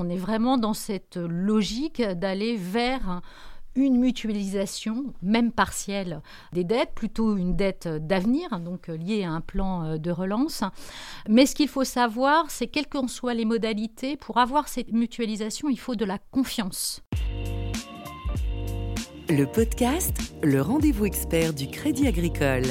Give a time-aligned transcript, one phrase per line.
[0.00, 3.20] On est vraiment dans cette logique d'aller vers
[3.74, 9.98] une mutualisation, même partielle, des dettes, plutôt une dette d'avenir, donc liée à un plan
[9.98, 10.62] de relance.
[11.28, 15.68] Mais ce qu'il faut savoir, c'est quelles qu'en soient les modalités, pour avoir cette mutualisation,
[15.68, 17.02] il faut de la confiance.
[19.28, 22.62] Le podcast, le rendez-vous expert du Crédit Agricole.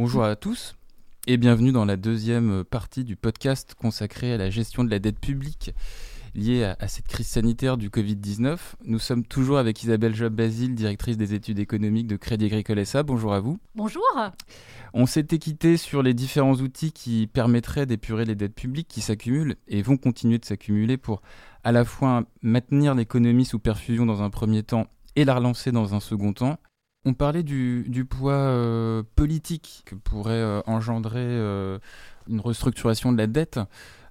[0.00, 0.76] Bonjour à tous
[1.26, 5.18] et bienvenue dans la deuxième partie du podcast consacré à la gestion de la dette
[5.18, 5.74] publique
[6.36, 8.58] liée à, cette crise sanitaire du Covid-19.
[8.84, 13.02] Nous sommes toujours avec Isabelle Job-Basile, directrice des études économiques de Crédit Agricole SA.
[13.02, 13.58] Bonjour à vous.
[13.74, 14.04] Bonjour.
[14.94, 19.56] On s'était quitté sur les différents outils qui permettraient d'épurer les dettes publiques qui s'accumulent
[19.66, 21.22] et vont continuer de s'accumuler pour
[21.64, 25.96] à la fois maintenir l'économie sous perfusion dans un premier temps et la relancer dans
[25.96, 26.60] un second temps.
[27.08, 31.78] On parlait du, poids euh, politique que pourrait euh, engendrer euh,
[32.28, 33.58] une restructuration de la dette.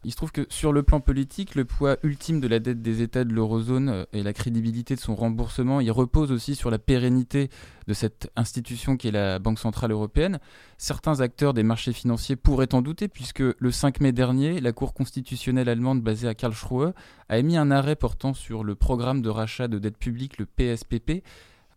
[0.03, 3.03] Il se trouve que sur le plan politique, le poids ultime de la dette des
[3.03, 7.51] États de l'eurozone et la crédibilité de son remboursement, il repose aussi sur la pérennité
[7.85, 10.39] de cette institution qui est la Banque Centrale Européenne.
[10.79, 14.95] Certains acteurs des marchés financiers pourraient en douter puisque le 5 mai dernier, la Cour
[14.95, 16.93] constitutionnelle allemande basée à Karlsruhe
[17.29, 21.21] a émis un arrêt portant sur le programme de rachat de dette publique, le PSPP,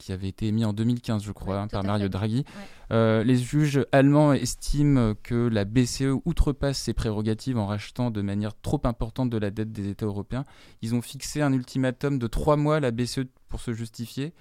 [0.01, 2.45] qui avait été émis en 2015, je crois, hein, par Mario Draghi.
[2.91, 8.59] Euh, les juges allemands estiment que la BCE outrepasse ses prérogatives en rachetant de manière
[8.61, 10.45] trop importante de la dette des États européens.
[10.83, 14.33] Ils ont fixé un ultimatum de trois mois à la BCE pour se justifier.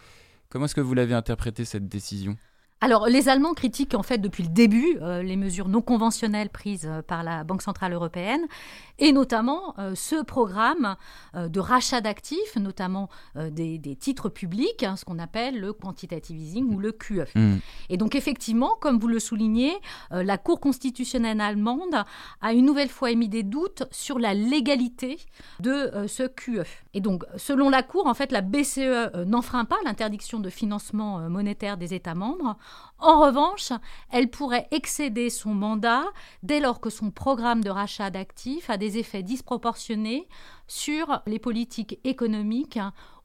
[0.49, 2.37] Comment est-ce que vous l'avez interprété cette décision?
[2.81, 6.87] Alors, les Allemands critiquent en fait depuis le début euh, les mesures non conventionnelles prises
[6.89, 8.45] euh, par la Banque centrale européenne
[8.99, 10.95] et notamment euh, ce programme
[11.33, 16.79] de rachat d'actifs, notamment des, titres publics, hein, ce qu'on appelle le quantitative easing ou
[16.79, 17.25] le QE.
[17.35, 17.57] Mmh.
[17.89, 19.73] Et donc, effectivement, comme vous le soulignez,
[20.11, 22.03] la Cour constitutionnelle allemande
[22.41, 25.17] a une nouvelle fois émis des doutes sur la légalité
[25.59, 26.63] de ce QE.
[26.93, 31.77] Et donc, selon la Cour, en fait, la BCE n'enfreint pas l'interdiction de financement monétaire
[31.77, 32.57] des États membres.
[32.99, 33.71] En revanche,
[34.11, 36.03] elle pourrait excéder son mandat
[36.43, 40.27] dès lors que son programme de rachat d'actifs a des effets disproportionnés
[40.67, 42.79] sur les politiques économiques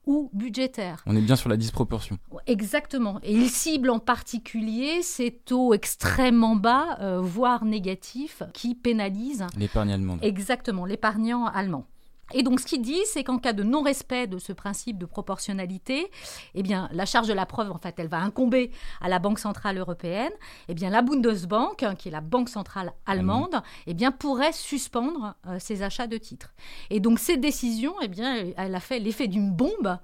[0.05, 1.03] ou budgétaires.
[1.05, 2.17] On est bien sur la disproportion.
[2.47, 3.19] Exactement.
[3.23, 9.91] Et il cible en particulier ces taux extrêmement bas, euh, voire négatifs, qui pénalisent l'épargne
[9.91, 10.19] allemande.
[10.21, 11.87] Exactement, l'épargnant allemand.
[12.33, 16.09] Et donc, ce qu'il dit, c'est qu'en cas de non-respect de ce principe de proportionnalité,
[16.55, 19.39] eh bien, la charge de la preuve, en fait, elle va incomber à la Banque
[19.39, 20.31] centrale européenne.
[20.67, 25.59] Eh bien, la Bundesbank, qui est la banque centrale allemande, eh bien, pourrait suspendre euh,
[25.59, 26.53] ses achats de titres.
[26.89, 29.99] Et donc, cette décision, eh bien, elle a fait l'effet d'une bombe,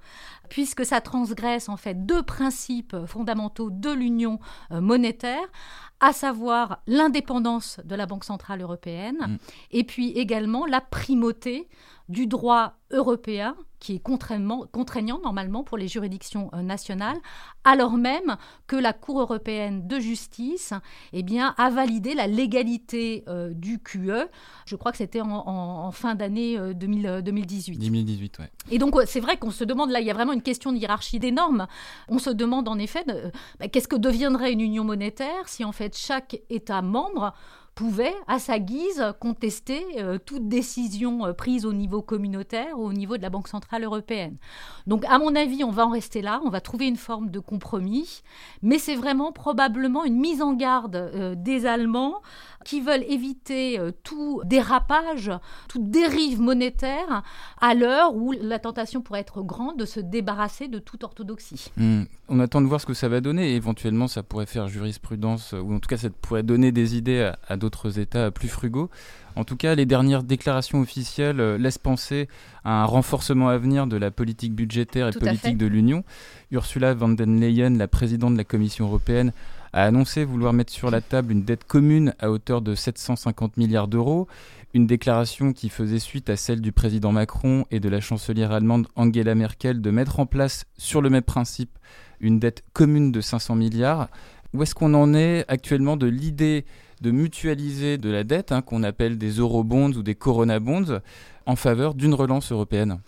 [0.48, 4.38] puisque ça transgresse en fait deux principes fondamentaux de l'union
[4.70, 5.44] euh, monétaire,
[6.00, 9.36] à savoir l'indépendance de la Banque centrale européenne mm.
[9.70, 11.68] et puis également la primauté
[12.08, 17.16] du droit européen qui est contraignant, normalement pour les juridictions euh, nationales,
[17.64, 18.36] alors même
[18.68, 20.72] que la Cour européenne de justice
[21.12, 24.28] eh bien, a validé la légalité euh, du QE.
[24.66, 27.78] Je crois que c'était en, fin d'année 2018.
[27.78, 28.44] 2018, oui.
[28.70, 30.76] Et donc, c'est vrai qu'on se demande, là, il y a vraiment une question de
[30.76, 31.66] hiérarchie des normes.
[32.08, 33.04] On se demande en effet,
[33.58, 37.34] bah, qu'est-ce que deviendrait une union monétaire si en fait chaque État membre
[37.74, 42.92] pouvait, à sa guise, contester euh, toute décision euh, prise au niveau communautaire ou au
[42.92, 44.36] niveau de la Banque centrale européenne.
[44.86, 47.38] Donc, à mon avis, on va en rester là, on va trouver une forme de
[47.38, 48.22] compromis,
[48.62, 52.20] mais c'est vraiment probablement une mise en garde euh, des Allemands
[52.64, 55.30] qui veulent éviter tout dérapage,
[55.68, 57.22] toute dérive monétaire
[57.60, 61.70] à l'heure où la tentation pourrait être grande de se débarrasser de toute orthodoxie.
[61.76, 62.04] Hmm.
[62.28, 65.52] On attend de voir ce que ça va donner et éventuellement ça pourrait faire jurisprudence,
[65.52, 68.90] ou en tout cas ça pourrait donner des idées à, à d'autres États plus frugaux.
[69.34, 72.28] En tout cas, les dernières déclarations officielles euh, laissent penser
[72.64, 76.04] à un renforcement à venir de la politique budgétaire et politique de l'Union.
[76.50, 79.32] Ursula von der Leyen, la présidente de la Commission européenne,
[79.72, 83.88] a annoncé vouloir mettre sur la table une dette commune à hauteur de 750 milliards
[83.88, 84.28] d'euros,
[84.74, 88.86] une déclaration qui faisait suite à celle du président Macron et de la chancelière allemande
[88.96, 91.78] Angela Merkel de mettre en place, sur le même principe,
[92.20, 94.08] une dette commune de 500 milliards.
[94.54, 96.66] Où est-ce qu'on en est actuellement de l'idée
[97.00, 101.00] de mutualiser de la dette, hein, qu'on appelle des eurobonds ou des corona bonds,
[101.46, 103.00] en faveur d'une relance européenne?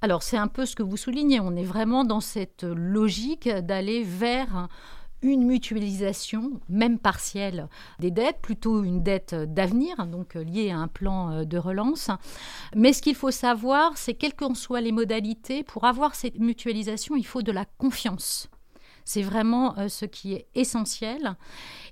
[0.00, 4.02] Alors c'est un peu ce que vous soulignez, on est vraiment dans cette logique d'aller
[4.02, 4.68] vers
[5.22, 11.44] une mutualisation, même partielle, des dettes, plutôt une dette d'avenir, donc liée à un plan
[11.44, 12.10] de relance.
[12.74, 17.16] Mais ce qu'il faut savoir, c'est quelles qu'en soient les modalités, pour avoir cette mutualisation,
[17.16, 18.48] il faut de la confiance.
[19.04, 21.36] C'est vraiment euh, ce qui est essentiel.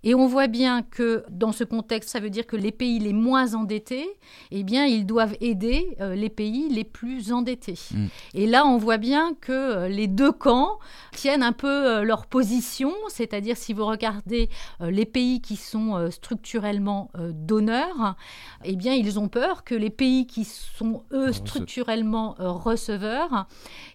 [0.03, 3.13] Et on voit bien que dans ce contexte, ça veut dire que les pays les
[3.13, 4.09] moins endettés,
[4.51, 7.79] eh bien, ils doivent aider euh, les pays les plus endettés.
[7.93, 8.07] Mm.
[8.35, 10.79] Et là, on voit bien que euh, les deux camps
[11.13, 14.49] tiennent un peu leur position, c'est-à-dire si vous regardez
[14.81, 18.17] les pays qui sont structurellement donneurs,
[18.65, 23.47] eh bien, ils ont peur que les pays qui sont, eux, structurellement receveurs,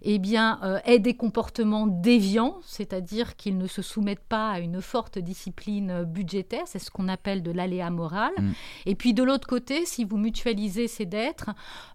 [0.02, 4.82] eh bien, aient des comportements déviants, c'est-à-dire dire qu'ils ne se soumettent pas à une
[4.82, 8.34] forte discipline budgétaire, c'est ce qu'on appelle de l'aléa moral.
[8.38, 8.52] Mm.
[8.88, 11.46] Et puis de l'autre côté, si vous mutualisez ces dettes,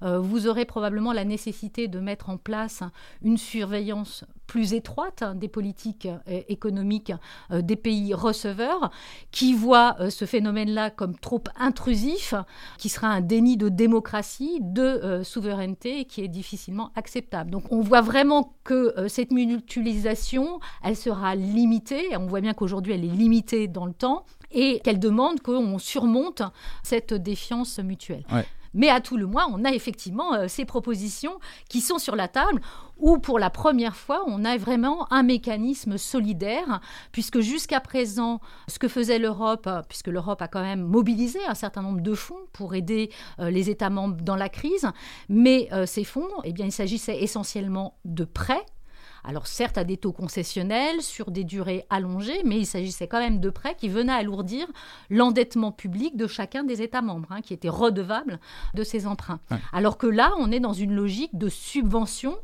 [0.03, 2.83] euh, vous aurez probablement la nécessité de mettre en place
[3.23, 7.12] une surveillance plus étroite des politiques euh, économiques
[7.52, 8.91] euh, des pays receveurs,
[9.31, 12.35] qui voient ce phénomène-là comme trop intrusif,
[12.76, 17.50] qui sera un déni de démocratie, de souveraineté, qui est difficilement acceptable.
[17.50, 22.17] Donc on voit vraiment que cette mutualisation, elle sera limitée.
[22.17, 26.43] On voit bien qu'aujourd'hui, elle est limitée dans le temps et qu'elle demande qu'on surmonte
[26.82, 28.25] cette défiance mutuelle.
[28.75, 31.38] Mais à tout le moins, on a effectivement euh, ces propositions
[31.69, 32.61] qui sont sur la table
[33.00, 36.81] où pour la première fois, on a vraiment un mécanisme solidaire,
[37.12, 41.82] puisque jusqu'à présent, ce que faisait l'Europe, puisque l'Europe a quand même mobilisé un certain
[41.82, 44.87] nombre de fonds pour aider euh, les États membres dans la crise,
[45.28, 48.64] mais euh, ces fonds, eh bien, il s'agissait essentiellement de prêts
[49.25, 53.40] alors certes à des taux concessionnels, sur des durées allongées, mais il s'agissait quand même
[53.40, 54.67] de prêts qui venaient alourdir
[55.08, 58.40] l'endettement public de chacun des États membres, hein, qui était redevable
[58.75, 59.40] de ces emprunts.
[59.72, 62.37] Alors que là, on est dans une logique de subvention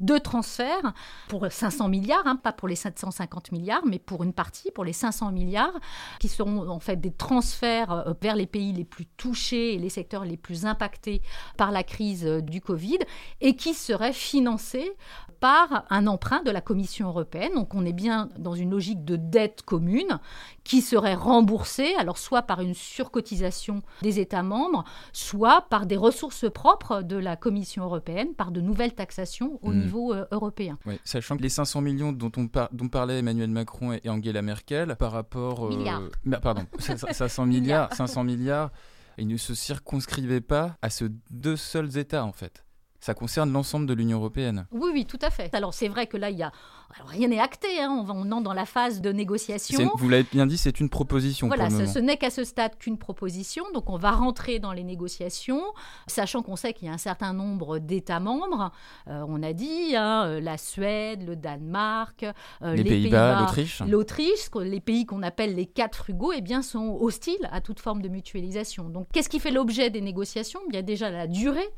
[0.00, 0.92] de transferts
[1.28, 4.92] pour 500 milliards, hein, pas pour les 750 milliards, mais pour une partie, pour les
[4.92, 5.78] 500 milliards,
[6.20, 9.88] qui seront en fait des transferts euh, vers les pays les plus touchés et les
[9.90, 11.22] secteurs les plus impactés
[11.56, 12.98] par la crise euh, du Covid,
[13.40, 14.92] et qui seraient financés
[15.40, 17.52] par un emprunt de la Commission européenne.
[17.54, 20.18] Donc on est bien dans une logique de dette commune
[20.64, 26.50] qui serait remboursée, alors soit par une surcotisation des États membres, soit par des ressources
[26.50, 29.87] propres de la Commission européenne, par de nouvelles taxations au hmm.
[29.88, 30.78] Niveau euh, européen.
[31.04, 35.12] sachant que les 500 millions dont, on dont parlaient Emmanuel Macron et Angela Merkel par
[35.12, 35.66] rapport...
[35.66, 36.02] Euh, milliards.
[36.42, 38.70] pardon, 500 milliards, 500 milliards,
[39.18, 42.64] ils ne se circonscrivaient pas à ce deux seuls États en fait
[43.00, 44.66] ça concerne l'ensemble de l'Union européenne.
[44.72, 45.54] Oui, oui, tout à fait.
[45.54, 46.52] Alors c'est vrai que là, il y a...
[47.06, 48.04] rien n'est acté, hein.
[48.08, 49.92] on, on est dans la phase de négociation.
[49.96, 51.46] Vous l'avez bien dit, c'est une proposition.
[51.46, 54.72] Voilà, pour le ce n'est qu'à ce stade qu'une proposition, donc on va rentrer dans
[54.72, 55.62] les négociations,
[56.06, 58.72] sachant qu'on sait qu'il y a un certain nombre d'États membres.
[59.08, 62.24] Euh, on a dit hein, euh, la Suède, le Danemark,
[62.62, 63.82] euh, les, Pays-Bas, l'Autriche.
[63.86, 68.02] L'Autriche, les pays qu'on appelle les quatre frugaux, eh bien, sont hostiles à toute forme
[68.02, 68.88] de mutualisation.
[68.88, 70.60] Donc qu'est-ce qui fait l'objet des négociations?
[70.68, 71.68] Il y a déjà la durée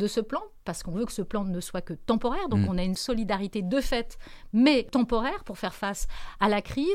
[0.00, 2.48] de ce plan, parce qu'on veut que ce plan ne soit que temporaire.
[2.48, 2.68] Donc mm.
[2.68, 4.18] on a une solidarité de fait,
[4.52, 6.08] mais temporaire pour faire face
[6.40, 6.86] à la crise.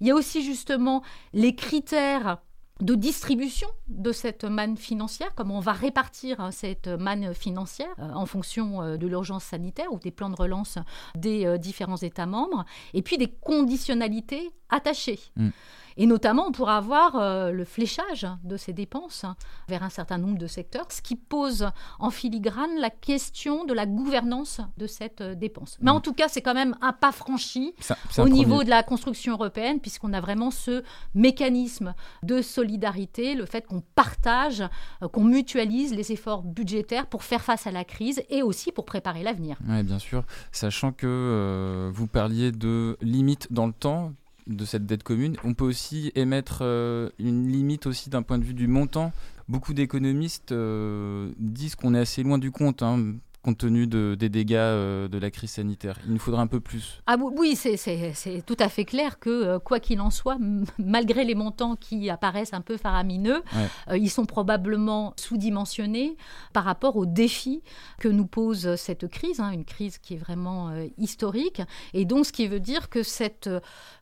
[0.00, 1.02] Il y a aussi justement
[1.32, 2.38] les critères
[2.80, 8.10] de distribution de cette manne financière, comment on va répartir hein, cette manne financière euh,
[8.12, 10.78] en fonction euh, de l'urgence sanitaire ou des plans de relance
[11.14, 15.20] des euh, différents États membres, et puis des conditionnalités attachées.
[15.36, 15.50] Mm.
[15.96, 19.24] Et notamment, on pourra avoir euh, le fléchage de ces dépenses
[19.68, 23.86] vers un certain nombre de secteurs, ce qui pose en filigrane la question de la
[23.86, 25.78] gouvernance de cette euh, dépense.
[25.80, 26.02] Mais en mm.
[26.02, 27.74] tout cas, c'est quand même un pas franchi
[28.18, 30.82] au niveau de la construction européenne, puisqu'on a vraiment ce
[31.14, 34.62] mécanisme de solidarité, le fait qu'on partage,
[35.02, 38.84] euh, qu'on mutualise les efforts budgétaires pour faire face à la crise et aussi pour
[38.84, 39.56] préparer l'avenir.
[39.68, 44.12] Oui, bien sûr, sachant que vous parliez de limites dans le temps
[44.46, 45.36] de cette dette commune.
[45.44, 49.12] On peut aussi émettre euh, une limite aussi d'un point de vue du montant.
[49.48, 52.82] Beaucoup d'économistes euh, disent qu'on est assez loin du compte.
[52.82, 55.98] Hein compte tenu des dégâts euh, de la crise sanitaire.
[56.06, 57.02] Il nous faudra un peu plus.
[57.06, 60.38] Ah oui, c'est tout à fait clair que, euh, quoi qu'il en soit,
[60.78, 63.42] malgré les montants qui apparaissent un peu faramineux,
[63.88, 66.16] euh, ils sont probablement sous-dimensionnés
[66.54, 67.62] par rapport aux défis
[68.00, 71.60] que nous pose cette crise, hein, une crise qui est vraiment historique.
[71.92, 73.50] Et donc, ce qui veut dire que cette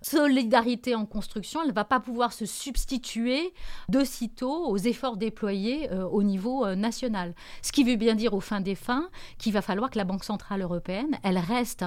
[0.02, 3.52] solidarité en construction, elle ne va pas pouvoir se substituer
[3.88, 7.34] de sitôt aux efforts déployés au niveau national.
[7.62, 9.08] Ce qui veut bien dire, au fin des fins,
[9.38, 11.84] qu'il va falloir que la Banque centrale européenne, elle reste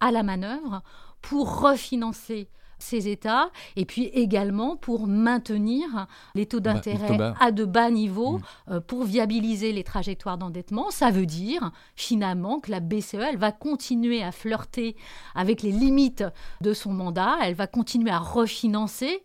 [0.00, 0.82] à la manœuvre
[1.22, 2.48] pour refinancer
[2.80, 8.38] ces États, et puis également pour maintenir les taux Bah, d'intérêt à de bas niveaux
[8.38, 8.42] Mm.
[8.70, 10.92] euh, pour viabiliser les trajectoires d'endettement.
[10.92, 14.94] Ça veut dire finalement que la BCE, elle va continuer à flirter
[15.34, 16.22] avec les limites
[16.60, 19.24] de son mandat, elle va continuer à refinancer.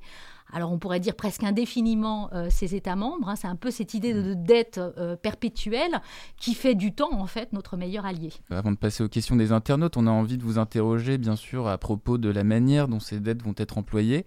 [0.54, 3.28] Alors on pourrait dire presque indéfiniment euh, ses États membres.
[3.30, 3.36] hein.
[3.36, 6.00] C'est un peu cette idée de, de dette euh, perpétuelle
[6.38, 8.32] qui fait du temps en fait notre meilleur allié.
[8.52, 11.68] Avant de passer aux questions des internautes, on a envie de vous interroger, bien sûr,
[11.68, 14.26] à propos de la manière dont ces dettes vont être employées.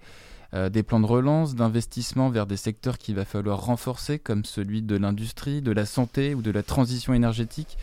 [0.54, 4.82] Euh, des plans de relance, d'investissement vers des secteurs qu'il va falloir renforcer, comme celui
[4.82, 7.76] de l'industrie, de la santé ou de la transition énergétique,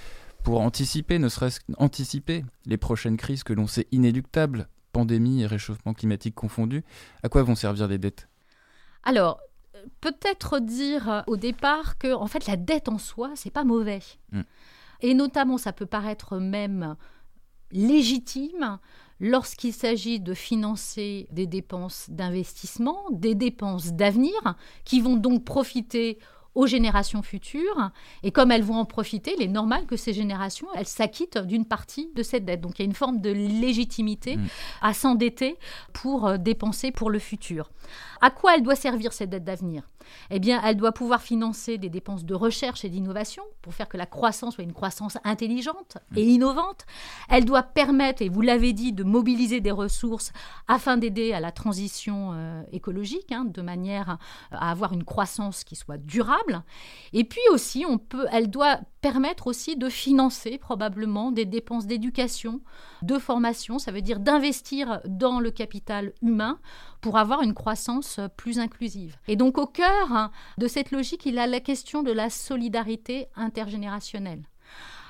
[0.43, 5.93] pour anticiper, ne serait-ce qu'anticiper les prochaines crises que l'on sait inéluctables, pandémie et réchauffement
[5.93, 6.83] climatique confondus.
[7.21, 8.27] À quoi vont servir les dettes?
[9.03, 9.39] Alors,
[10.01, 14.01] peut-être dire euh, au départ que en fait la dette en soi, c'est pas mauvais.
[14.31, 14.41] Mm.
[15.01, 16.95] Et notamment, ça peut paraître même
[17.71, 18.79] légitime
[19.19, 24.55] lorsqu'il s'agit de financer des dépenses d'investissement, des dépenses d'avenir,
[24.85, 26.19] qui vont donc profiter
[26.55, 27.91] aux générations futures.
[28.21, 31.65] Et comme elles vont en profiter, il est normal que ces générations, elles s'acquittent d'une
[31.65, 32.61] partie de cette dette.
[32.61, 34.47] Donc il y a une forme de légitimité Mm.
[34.81, 35.57] à s'endetter
[35.93, 37.71] pour euh, dépenser pour le futur.
[38.23, 39.83] À quoi elle doit servir cette dette d'avenir?
[40.29, 43.97] Eh bien, elle doit pouvoir financer des dépenses de recherche et d'innovation pour faire que
[43.97, 46.85] la croissance soit une croissance intelligente et innovante.
[47.27, 50.31] Elle doit permettre, et vous l'avez dit, de mobiliser des ressources
[50.69, 54.17] afin d'aider à la transition euh, écologique, hein, de manière
[54.51, 56.63] à avoir une croissance qui soit durable.
[57.11, 62.61] Et puis aussi, on peut, elle doit permettre aussi de financer probablement des dépenses d'éducation,
[63.01, 66.57] de formation, ça veut dire d'investir dans le capital humain
[67.03, 69.17] pour avoir une croissance plus inclusive.
[69.27, 73.27] Et donc au cœur hein, de cette logique, il a la question de la solidarité
[73.35, 74.41] intergénérationnelle.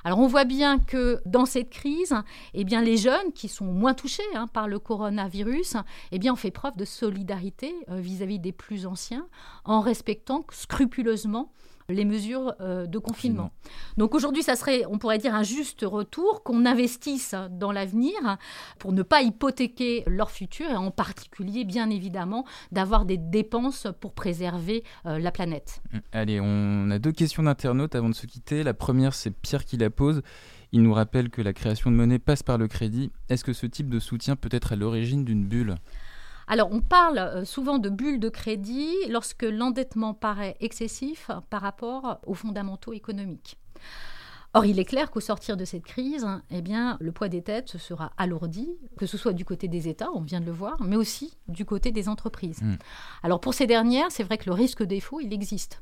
[0.03, 2.15] Alors on voit bien que dans cette crise,
[2.55, 5.77] eh bien les jeunes qui sont moins touchés hein, par le coronavirus,
[6.11, 9.27] eh bien on fait preuve de solidarité euh, vis-à-vis des plus anciens
[9.63, 11.53] en respectant scrupuleusement
[11.89, 13.51] les mesures euh, de confinement.
[13.97, 18.13] Donc aujourd'hui, ça serait, on pourrait dire, un juste retour qu'on investisse dans l'avenir
[18.79, 24.13] pour ne pas hypothéquer leur futur et en particulier, bien évidemment, d'avoir des dépenses pour
[24.13, 25.81] préserver euh, la planète.
[26.11, 28.63] Allez, on a deux questions d'internautes avant de se quitter.
[28.63, 30.21] La première, c'est Pierre qui la pose.
[30.71, 33.11] Il nous rappelle que la création de monnaie passe par le crédit.
[33.29, 35.75] Est-ce que ce type de soutien peut être à l'origine d'une bulle?
[36.47, 42.19] Alors, on parle euh, souvent de bulles de crédit lorsque l'endettement paraît excessif par rapport
[42.25, 43.57] aux fondamentaux économiques.
[44.55, 47.69] Or, il est clair qu'au sortir de cette crise, eh bien, le poids des têtes
[47.69, 50.77] se sera alourdi, que ce soit du côté des États, on vient de le voir,
[50.83, 52.61] mais aussi du côté des entreprises.
[52.61, 52.75] Mm.
[53.23, 55.81] Alors, pour ces dernières, c'est vrai que le risque défaut, il existe.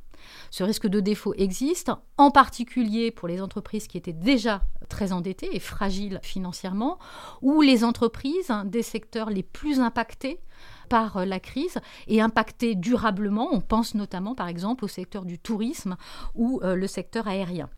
[0.51, 5.53] Ce risque de défaut existe, en particulier pour les entreprises qui étaient déjà très endettées
[5.53, 6.97] et fragiles financièrement,
[7.41, 10.39] ou les entreprises des secteurs les plus impactés
[10.89, 13.49] par euh, la crise et impactés durablement.
[13.51, 15.97] On pense notamment, par exemple, au secteur du tourisme
[16.35, 17.69] ou euh, le secteur aérien.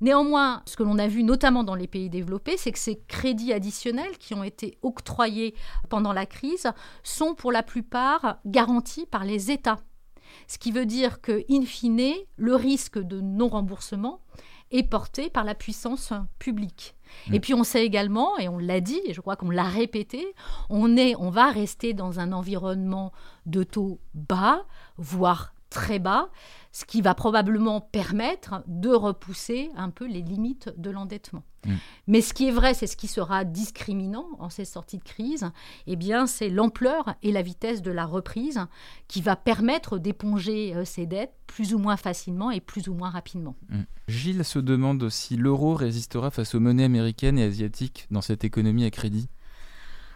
[0.00, 3.52] Néanmoins, ce que l'on a vu notamment dans les pays développés, c'est que ces crédits
[3.52, 5.54] additionnels qui ont été octroyés
[5.88, 6.68] pendant la crise
[7.02, 9.80] sont pour la plupart garantis par les États.
[10.46, 14.20] Ce qui veut dire que, in fine, le risque de non-remboursement
[14.70, 16.94] est porté par la puissance publique.
[17.28, 17.34] Mm.
[17.34, 20.34] Et puis on sait également, et on l'a dit, et je crois qu'on l'a répété,
[20.68, 23.12] on, est, on va rester dans un environnement
[23.46, 24.64] de taux bas,
[24.96, 26.28] voire très bas,
[26.72, 31.42] ce qui va probablement permettre de repousser un peu les limites de l'endettement.
[31.66, 31.74] Mm.
[32.06, 35.50] Mais ce qui est vrai, c'est ce qui sera discriminant en ces sorties de crise,
[35.86, 38.60] eh bien, c'est l'ampleur et la vitesse de la reprise
[39.08, 43.10] qui va permettre d'éponger euh, ces dettes plus ou moins facilement et plus ou moins
[43.10, 43.56] rapidement.
[43.68, 43.80] Mm.
[44.08, 48.84] Gilles se demande si l'euro résistera face aux monnaies américaines et asiatiques dans cette économie
[48.84, 49.28] à crédit.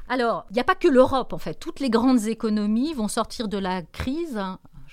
[0.08, 1.54] Alors, il n'y a pas que l'Europe, en fait.
[1.54, 4.38] Toutes les grandes économies vont sortir de la crise,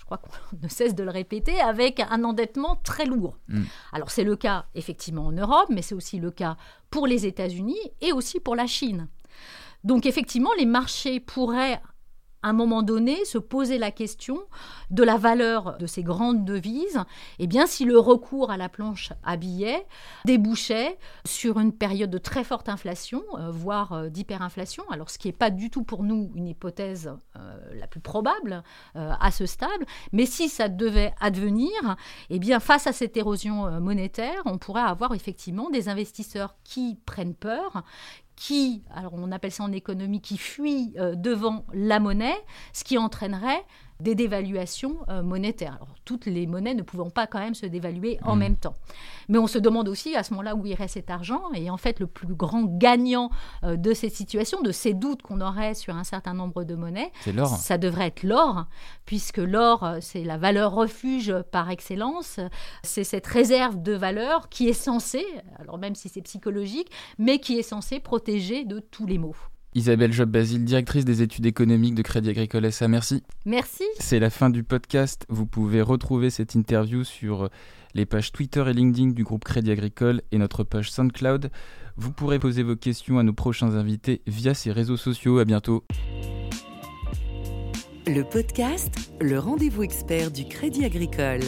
[0.01, 0.31] je crois qu'on
[0.63, 3.37] ne cesse de le répéter, avec un endettement très lourd.
[3.47, 3.61] Mm.
[3.93, 6.57] Alors, c'est le cas effectivement en Europe, mais c'est aussi le cas
[6.89, 9.07] pour les États-Unis et aussi pour la Chine.
[9.83, 11.79] Donc, effectivement, les marchés pourraient
[12.43, 14.39] un moment donné se poser la question
[14.89, 16.99] de la valeur de ces grandes devises,
[17.39, 19.85] et bien si le recours à la planche à billets
[20.25, 25.27] débouchait sur une période de très forte inflation, euh, voire euh, d'hyperinflation, alors ce qui
[25.27, 28.63] n'est pas du tout pour nous une hypothèse euh, la plus probable
[28.95, 29.69] à ce stade,
[30.11, 31.71] mais si ça devait advenir,
[32.29, 37.35] eh bien face à cette érosion monétaire, on pourrait avoir effectivement des investisseurs qui prennent
[37.35, 37.83] peur,
[38.35, 42.37] qui, alors on appelle ça en économie, qui fuit euh, devant la monnaie,
[42.73, 43.63] ce qui entraînerait
[44.01, 45.73] des dévaluations euh, monétaires.
[45.75, 48.39] Alors, toutes les monnaies ne pouvant pas quand même se dévaluer en Mmh.
[48.39, 48.73] même temps.
[49.29, 51.41] Mais on se demande aussi à ce moment-là où irait cet argent.
[51.53, 53.29] Et en fait, le plus grand gagnant
[53.63, 57.11] euh, de cette situation, de ces doutes qu'on aurait sur un certain nombre de monnaies,
[57.21, 57.47] C'est l'or.
[57.49, 58.65] ça devrait être l'or,
[59.05, 62.39] puisque l'or, euh, c'est la valeur refuge par excellence.
[62.83, 65.25] C'est cette réserve de valeur qui est censée,
[65.59, 66.89] alors même si c'est psychologique,
[67.19, 69.35] mais qui est censée protéger de tous les maux.
[69.73, 73.23] Isabelle Job-Basile, directrice des études économiques de Crédit Agricole SA, merci.
[73.45, 73.83] Merci.
[73.99, 75.25] C'est la fin du podcast.
[75.29, 77.49] Vous pouvez retrouver cette interview sur
[77.93, 81.51] les pages Twitter et LinkedIn du groupe Crédit Agricole et notre page SoundCloud.
[81.95, 85.39] Vous pourrez poser vos questions à nos prochains invités via ces réseaux sociaux.
[85.39, 85.85] À bientôt.
[88.07, 91.41] Le podcast, le rendez-vous expert du Crédit Agricole.